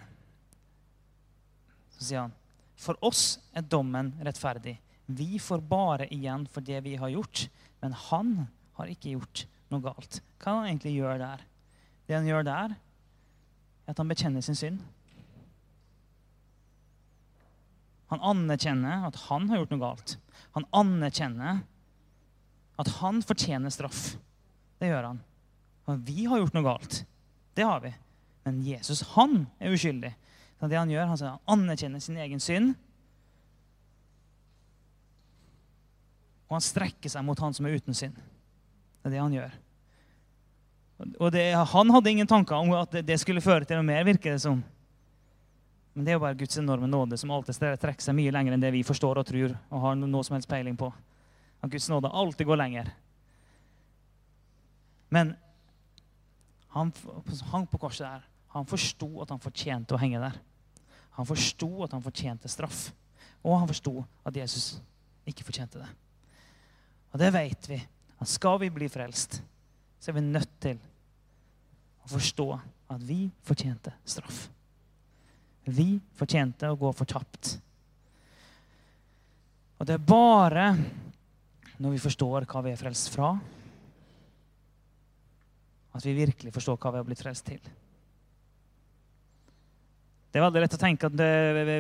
[1.96, 2.36] så sier han
[2.78, 4.76] For oss er dommen rettferdig.
[5.06, 7.44] Vi får bare igjen for det vi har gjort.
[7.82, 8.32] Men han
[8.78, 10.18] har ikke gjort noe galt.
[10.38, 11.44] Hva kan han egentlig gjøre der?
[12.06, 12.91] Det han gjør der, er
[13.92, 14.80] at han bekjenner sin synd.
[18.12, 20.16] Han anerkjenner at han har gjort noe galt.
[20.56, 21.62] Han anerkjenner
[22.80, 24.14] at han fortjener straff.
[24.80, 25.20] Det gjør han.
[25.88, 27.02] Og vi har gjort noe galt.
[27.56, 27.92] Det har vi.
[28.44, 30.12] Men Jesus, han er uskyldig.
[30.58, 32.74] Så det Han gjør, han, han anerkjenner sin egen synd.
[36.48, 38.16] Og han strekker seg mot han som er uten synd.
[39.00, 39.56] Det er det han gjør.
[41.18, 44.34] Og det, Han hadde ingen tanker om at det skulle føre til noe mer, virker
[44.36, 44.62] det som.
[45.92, 48.62] Men det er jo bare Guds enorme nåde som alltid trekker seg mye lenger enn
[48.62, 50.88] det vi forstår og tror og har noe som helst peiling på.
[51.62, 52.88] At Guds nåde alltid går lenger.
[55.12, 55.34] Men
[56.72, 56.92] han
[57.52, 58.24] hang på korset der.
[58.56, 60.38] Han forsto at han fortjente å henge der.
[61.18, 62.86] Han forsto at han fortjente straff.
[63.44, 64.78] Og han forsto at Jesus
[65.28, 65.90] ikke fortjente det.
[67.12, 67.78] Og det vet vi.
[68.22, 69.42] At skal vi bli frelst,
[70.00, 70.80] så er vi nødt til
[72.02, 72.48] å forstå
[72.92, 74.46] at vi fortjente straff.
[75.64, 77.54] Vi fortjente å gå fortapt.
[79.78, 80.66] Og det er bare
[81.82, 83.32] når vi forstår hva vi er frelst fra,
[85.92, 87.62] at vi virkelig forstår hva vi har blitt frelst til.
[90.32, 91.22] Det er veldig lett å tenke at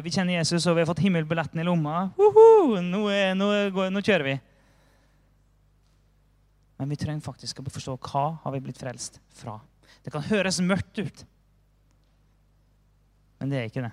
[0.04, 2.10] vi kjenner Jesus og vi har fått himmelbilletten i lomma.
[2.18, 3.06] Nå,
[3.38, 3.48] nå,
[3.88, 4.34] nå, kjører vi.
[6.76, 9.56] Men vi trenger faktisk å forstå hva har vi blitt frelst fra.
[10.02, 11.24] Det kan høres mørkt ut,
[13.42, 13.92] men det er ikke det.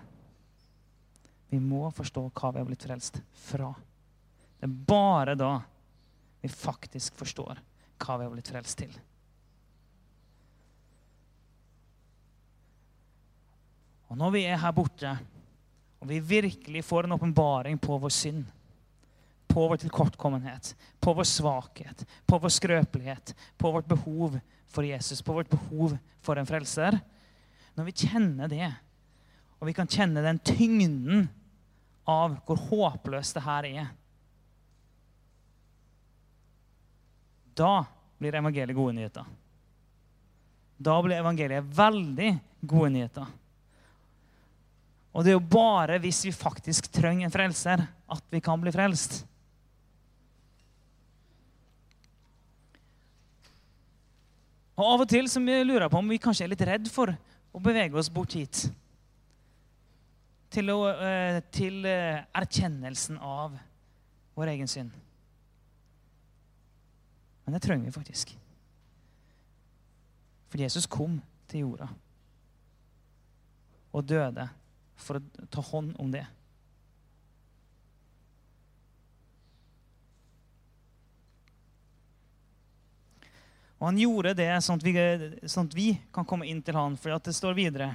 [1.49, 3.71] Vi må forstå hva vi har blitt frelst fra.
[4.59, 5.53] Det er bare da
[6.41, 7.57] vi faktisk forstår
[7.99, 8.93] hva vi har blitt frelst til.
[14.09, 15.11] Og når vi er her borte,
[15.99, 18.45] og vi virkelig får en åpenbaring på vår synd,
[19.49, 24.37] på vår tilkortkommenhet, på vår svakhet, på vår skrøpelighet, på vårt behov
[24.69, 26.99] for Jesus, på vårt behov for en frelser
[27.73, 28.67] Når vi kjenner det,
[29.59, 31.27] og vi kan kjenne den tyngden
[32.09, 33.89] av hvor håpløst det her er
[37.57, 37.85] Da
[38.19, 39.25] blir evangeliet gode nyheter.
[40.79, 42.29] Da blir evangeliet veldig
[42.61, 43.25] gode nyheter.
[45.11, 48.71] Og det er jo bare hvis vi faktisk trenger en frelser, at vi kan bli
[48.71, 49.23] frelst.
[54.79, 57.11] Og Av og til så lurer jeg på om vi kanskje er litt redd for
[57.11, 58.69] å bevege oss bort hit.
[60.49, 63.57] Til, å, eh, til eh, erkjennelsen av
[64.39, 64.93] vår egen synd.
[67.43, 68.31] Men det trenger vi faktisk.
[70.49, 71.89] For Jesus kom til jorda
[73.89, 74.45] og døde
[75.01, 76.23] for å ta hånd om det.
[83.79, 84.93] Og han gjorde det sånn at, vi,
[85.47, 87.93] sånn at vi, kan komme inn til han, for det står videre.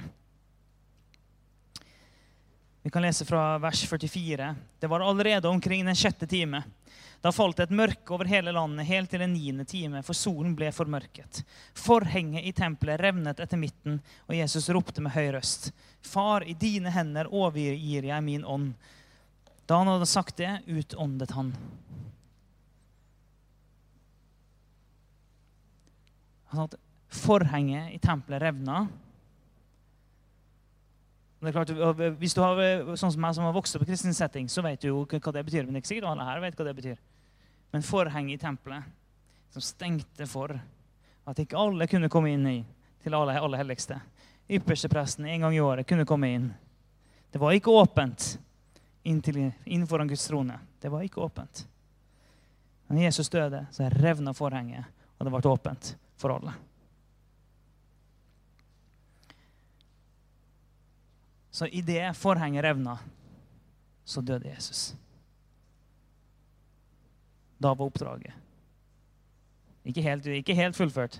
[2.85, 4.55] Vi kan lese fra vers 44.
[4.79, 6.63] Det var allerede omkring den sjette time.
[7.21, 10.51] Da falt det et mørke over hele landet helt til den niende time, for solen
[10.57, 11.41] ble formørket.
[11.73, 13.97] Forhenget i tempelet revnet etter midten,
[14.29, 15.71] og Jesus ropte med høy røst.
[16.05, 18.75] Far, i dine hender overgir jeg min ånd.
[19.65, 21.55] Da han hadde sagt det, utåndet han.
[26.55, 26.77] Sa at
[27.11, 28.85] forhenget i tempelet revna.
[31.39, 31.71] Det er klart,
[32.17, 32.59] hvis du har,
[32.97, 35.33] sånn som meg som har vokst opp i kristen setting, så vet du jo hva
[35.35, 35.67] det betyr.
[35.67, 37.01] Men ikke sikkert alle her vet hva det betyr.
[37.75, 38.87] Men forhenget i tempelet
[39.53, 40.55] som stengte for
[41.25, 42.57] at ikke alle kunne komme inn i,
[43.03, 43.99] til alle aller helligste.
[44.49, 46.49] Ypperstepresten en gang i året kunne komme inn.
[47.31, 48.35] Det var ikke åpent
[49.03, 50.57] inn, til, inn foran Guds trone.
[50.81, 51.65] Det var ikke åpent.
[52.87, 54.85] Men Jesus døde, så revna forhenget,
[55.17, 55.93] og det ble åpent
[56.25, 56.55] for alle.
[61.55, 62.97] Så idet forhenget revna,
[64.03, 64.89] så døde Jesus.
[67.61, 68.33] Da var oppdraget
[69.85, 71.19] ikke helt, ikke helt fullført,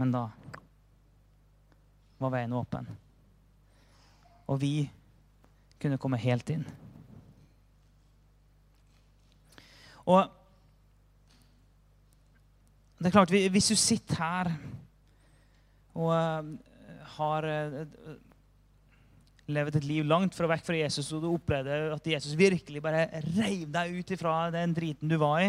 [0.00, 0.24] men da
[2.20, 2.88] var veien åpen.
[4.48, 4.88] Og vi
[5.80, 6.64] kunne komme helt inn.
[10.08, 10.32] Og
[13.00, 14.50] det er klart, Hvis du sitter her
[15.96, 16.50] og eh,
[17.16, 17.78] har eh,
[19.50, 23.08] levd et liv langt fra vekk fra Jesus, og du opplevde at Jesus virkelig bare
[23.38, 25.46] reiv deg ut ifra den driten du var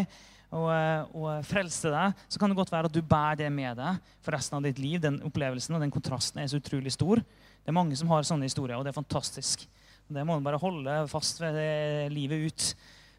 [0.52, 3.78] og, eh, og, frelste deg, så kan det godt være at du bærer det med
[3.78, 4.98] deg for resten av ditt liv.
[5.00, 7.22] Den opplevelsen og den kontrasten er så utrolig stor.
[7.22, 9.68] Det er mange som har sånne historier, og det er fantastisk.
[10.12, 12.72] Det må man bare holde fast ved livet ut.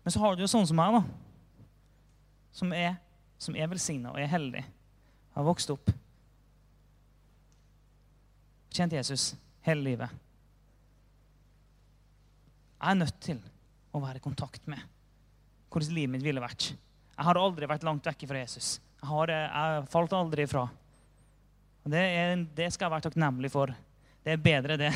[0.04, 1.04] Men så har du jo sånne som meg, da.
[2.54, 2.98] Som er,
[3.42, 4.64] som er velsigna og er heldig.
[5.34, 5.92] Har vokst opp.
[8.74, 9.34] Kjent Jesus
[9.66, 10.22] hele livet.
[12.84, 13.40] Jeg er nødt til
[13.94, 14.82] å være i kontakt med
[15.74, 16.74] hvordan livet mitt ville vært.
[17.14, 18.76] Jeg har aldri vært langt vekk fra Jesus.
[19.00, 20.68] Jeg, har, jeg falt aldri ifra.
[21.84, 23.74] Det, er, det, skal jeg være takknemlig for.
[24.24, 24.92] Det er bedre, det.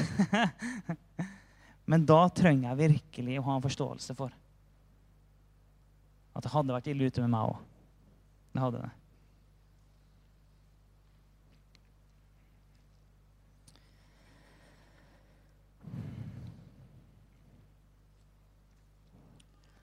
[1.91, 4.35] Men da trenger jeg virkelig å ha en forståelse for
[6.37, 7.61] at det hadde vært ille ute med meg òg.
[8.57, 8.89] Den hadde det.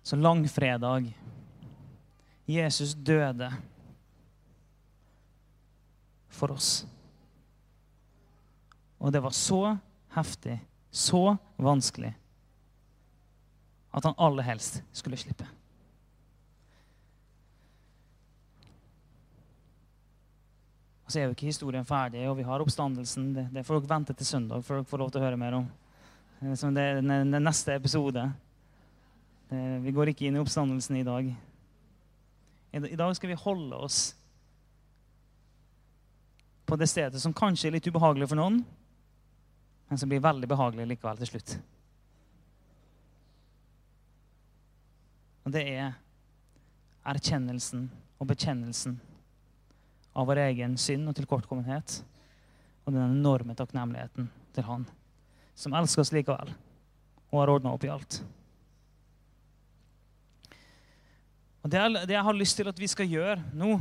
[0.02, 1.18] Så langfredag
[2.44, 3.52] Jesus døde
[6.28, 6.86] for oss.
[8.98, 9.78] Og det var så
[10.18, 10.58] heftig,
[10.90, 12.16] så vanskelig,
[13.94, 15.46] at han aller helst skulle slippe.
[21.04, 23.32] Og så er jo ikke historien ferdig, og vi har oppstandelsen.
[23.36, 25.58] Det, det får dere vente til søndag før dere får lov til å høre mer
[25.58, 25.66] om.
[26.40, 28.24] Det er den, neste episode.
[29.50, 31.28] Det, vi går ikke inn i oppstandelsen i dag.
[32.74, 34.00] I dag skal vi holde oss
[36.64, 38.62] på det stedet som kanskje er litt ubehagelig for noen,
[39.88, 41.56] men som blir veldig behagelig likevel til slutt.
[45.44, 45.92] Og det er
[47.04, 48.96] erkjennelsen og bekjennelsen
[50.14, 51.98] av vår egen synd og tilkortkommenhet
[52.84, 54.86] og den enorme takknemligheten til Han,
[55.58, 56.52] som elsker oss likevel
[57.34, 58.20] og har ordna opp i alt.
[61.64, 63.78] Og det, det jeg har lyst til at vi skal gjøre nå,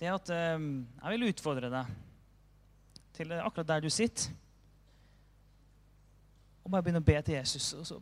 [0.00, 0.64] det er at eh,
[0.98, 1.98] jeg vil utfordre deg
[3.14, 4.32] til akkurat der du sitter.
[6.64, 7.68] Og bare begynne å be til Jesus.
[7.78, 7.98] Og så,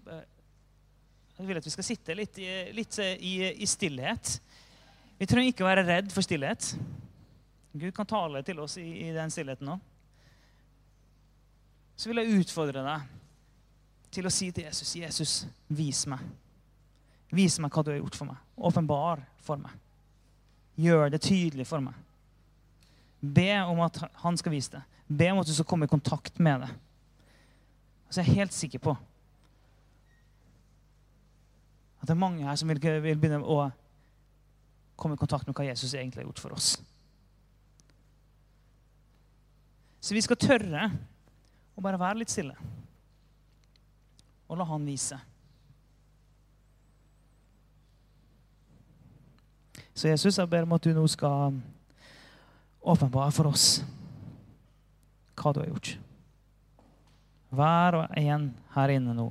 [1.36, 2.38] jeg vil at vi skal sitte litt,
[2.76, 4.38] litt i, i stillhet.
[5.20, 6.72] Vi trenger ikke å være redd for stillhet.
[7.76, 9.76] Gud kan tale til oss i, i den stillheten nå.
[12.00, 13.10] Så vil jeg utfordre deg
[14.10, 15.34] til å si til Jesus, 'Jesus,
[15.68, 16.24] vis meg.'
[17.30, 18.38] Vis meg hva du har gjort for meg.
[18.56, 19.76] Åpenbar for meg.
[20.80, 21.94] Gjør det tydelig for meg.
[23.20, 24.80] Be om at han skal vise det.
[25.06, 26.70] Be om at du skal komme i kontakt med det.
[28.08, 28.96] Så jeg er helt sikker på
[32.00, 33.68] at det er mange her som vil, vil begynne å
[35.00, 36.74] komme i kontakt med hva Jesus egentlig har gjort for oss.
[40.00, 40.90] Så vi skal tørre
[41.76, 42.56] å bare være litt stille
[44.50, 45.14] og la han vise.
[49.94, 51.60] Så Jesus, jeg ber om at du nå skal
[52.80, 53.66] åpenbare for oss
[55.38, 55.92] hva du har gjort.
[57.54, 59.28] Hver og en her inne nå.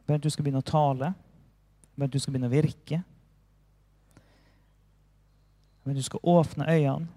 [0.00, 1.12] Jeg ber at du skal begynne å tale.
[1.12, 3.00] Jeg ber at du skal begynne å virke.
[5.86, 7.08] At du skal åpne øynene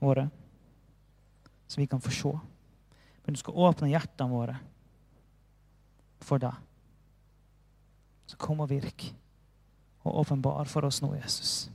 [0.00, 0.28] våre,
[1.68, 2.32] så vi kan få se.
[3.24, 4.58] Men du skal åpne hjertene våre
[6.20, 6.52] for deg.
[8.26, 9.06] Så kom og virk,
[10.04, 11.70] og åpenbar for oss nå, Jesus.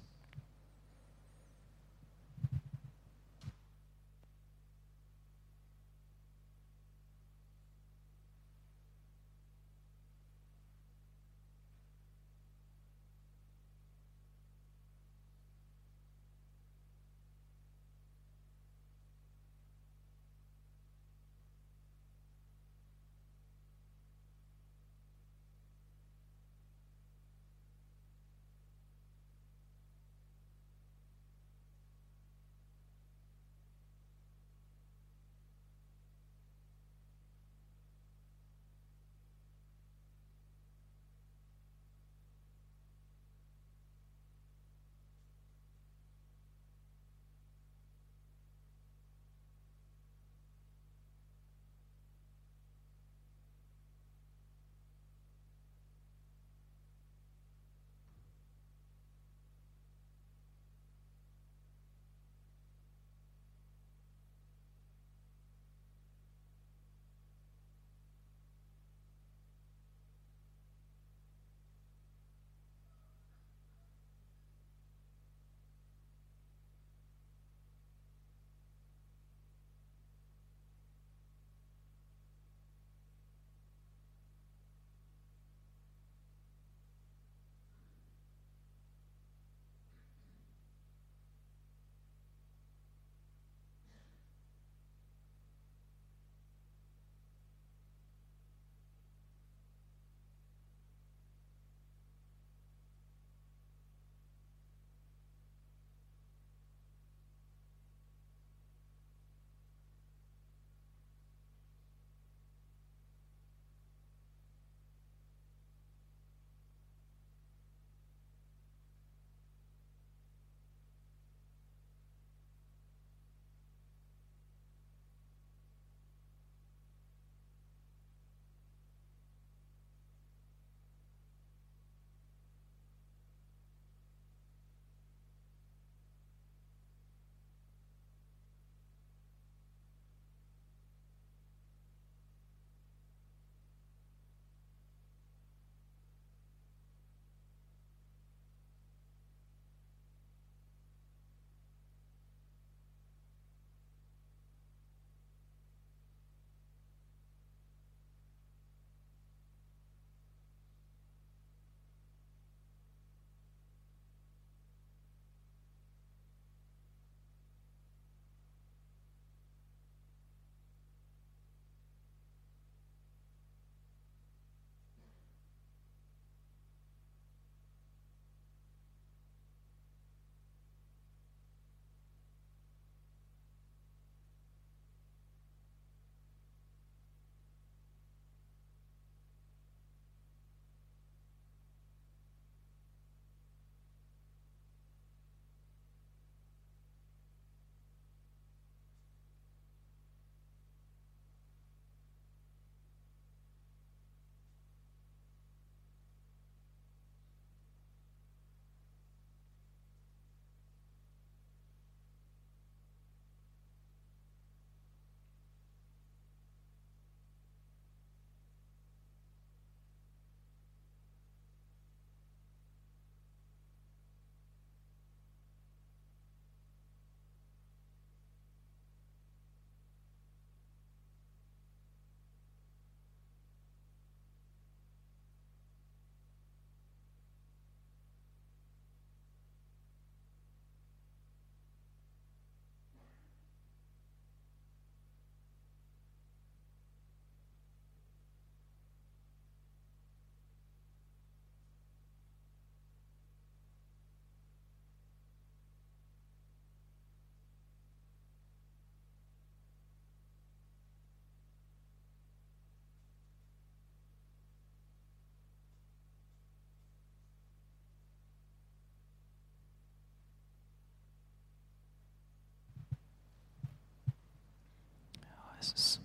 [275.68, 275.98] Jesus.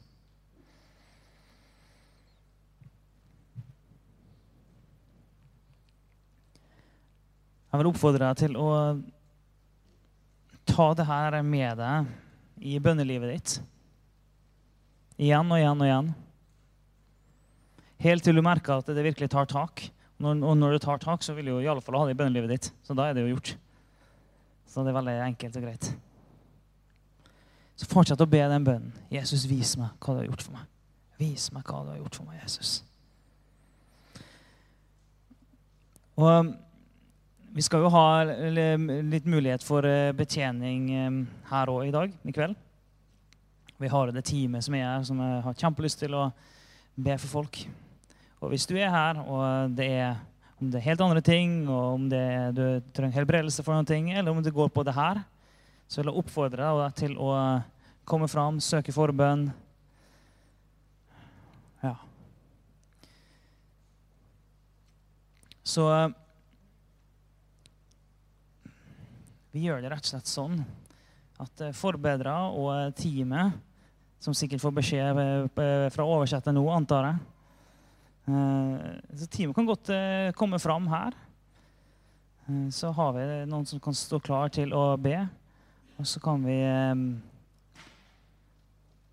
[7.73, 8.69] Jeg vil oppfordre deg til å
[10.69, 13.55] ta det her med deg i bønnelivet ditt.
[15.23, 16.13] Igjen og igjen og igjen.
[18.03, 19.87] Helt til du merker at det virkelig tar tak.
[20.23, 22.21] Når, og når det tar tak, så vil du i alle fall ha det i
[22.21, 22.73] bønnelivet ditt.
[22.85, 23.55] Så da er det jo gjort.
[24.69, 25.93] Så det er veldig enkelt og greit.
[27.83, 28.95] Så fortsett å be den bønnen.
[29.11, 30.69] Jesus, vis meg hva du har gjort for meg.
[31.19, 32.77] Vis meg hva du har gjort for meg, Jesus.
[36.15, 36.53] Og um,
[37.57, 41.19] vi skal jo ha litt mulighet for eh, betjening um,
[41.51, 42.55] her òg i dag, i kveld.
[43.83, 46.29] Vi har det teamet som er her, som jeg har kjempelyst til å
[46.95, 47.59] be for folk.
[48.39, 50.23] Og hvis du er her, og det er,
[50.63, 52.25] om det er helt andre ting, og om det
[52.55, 52.65] du
[52.95, 55.25] trenger helbredelse for noen ting, eller om det går på det her,
[55.91, 57.35] så vil jeg oppfordre deg til å
[58.09, 59.47] komme fram, søke forbønn.
[61.83, 61.95] Ja.
[65.63, 65.87] Så
[69.53, 70.63] vi gjør det rett og slett sånn
[71.43, 73.59] at forbedra og eh, teamet,
[74.23, 77.29] som sikkert får beskjed eh, fra oversetter nå, antar jeg
[78.23, 79.89] så Teamet kan godt
[80.39, 81.15] komme fram her.
[82.71, 85.17] Så har vi noen som kan stå klar til å be.
[85.99, 86.61] Og så kan vi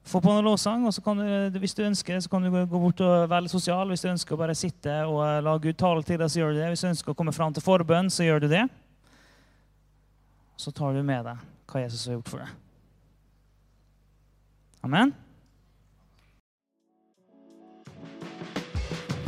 [0.08, 0.86] få på noen lovsang.
[0.88, 3.56] Og så kan du, hvis du ønsker, så kan du gå bort og være litt
[3.56, 3.90] sosial.
[3.90, 6.62] Hvis du ønsker å bare sitte og la Gud tale til deg, så gjør du
[6.62, 6.70] det.
[6.74, 8.68] Hvis du ønsker å komme fram til forbønn, så gjør du det
[10.60, 11.40] så tar du med deg
[11.72, 12.56] hva Jesus har gjort for deg.
[14.84, 15.14] Amen.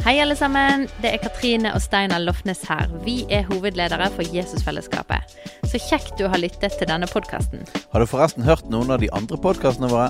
[0.01, 0.87] Hei, alle sammen.
[0.99, 2.91] Det er Katrine og Steinar Lofnes her.
[3.05, 5.37] Vi er hovedledere for Jesusfellesskapet.
[5.71, 7.63] Så kjekt du har lyttet til denne podkasten.
[7.93, 10.09] Har du forresten hørt noen av de andre podkastene våre?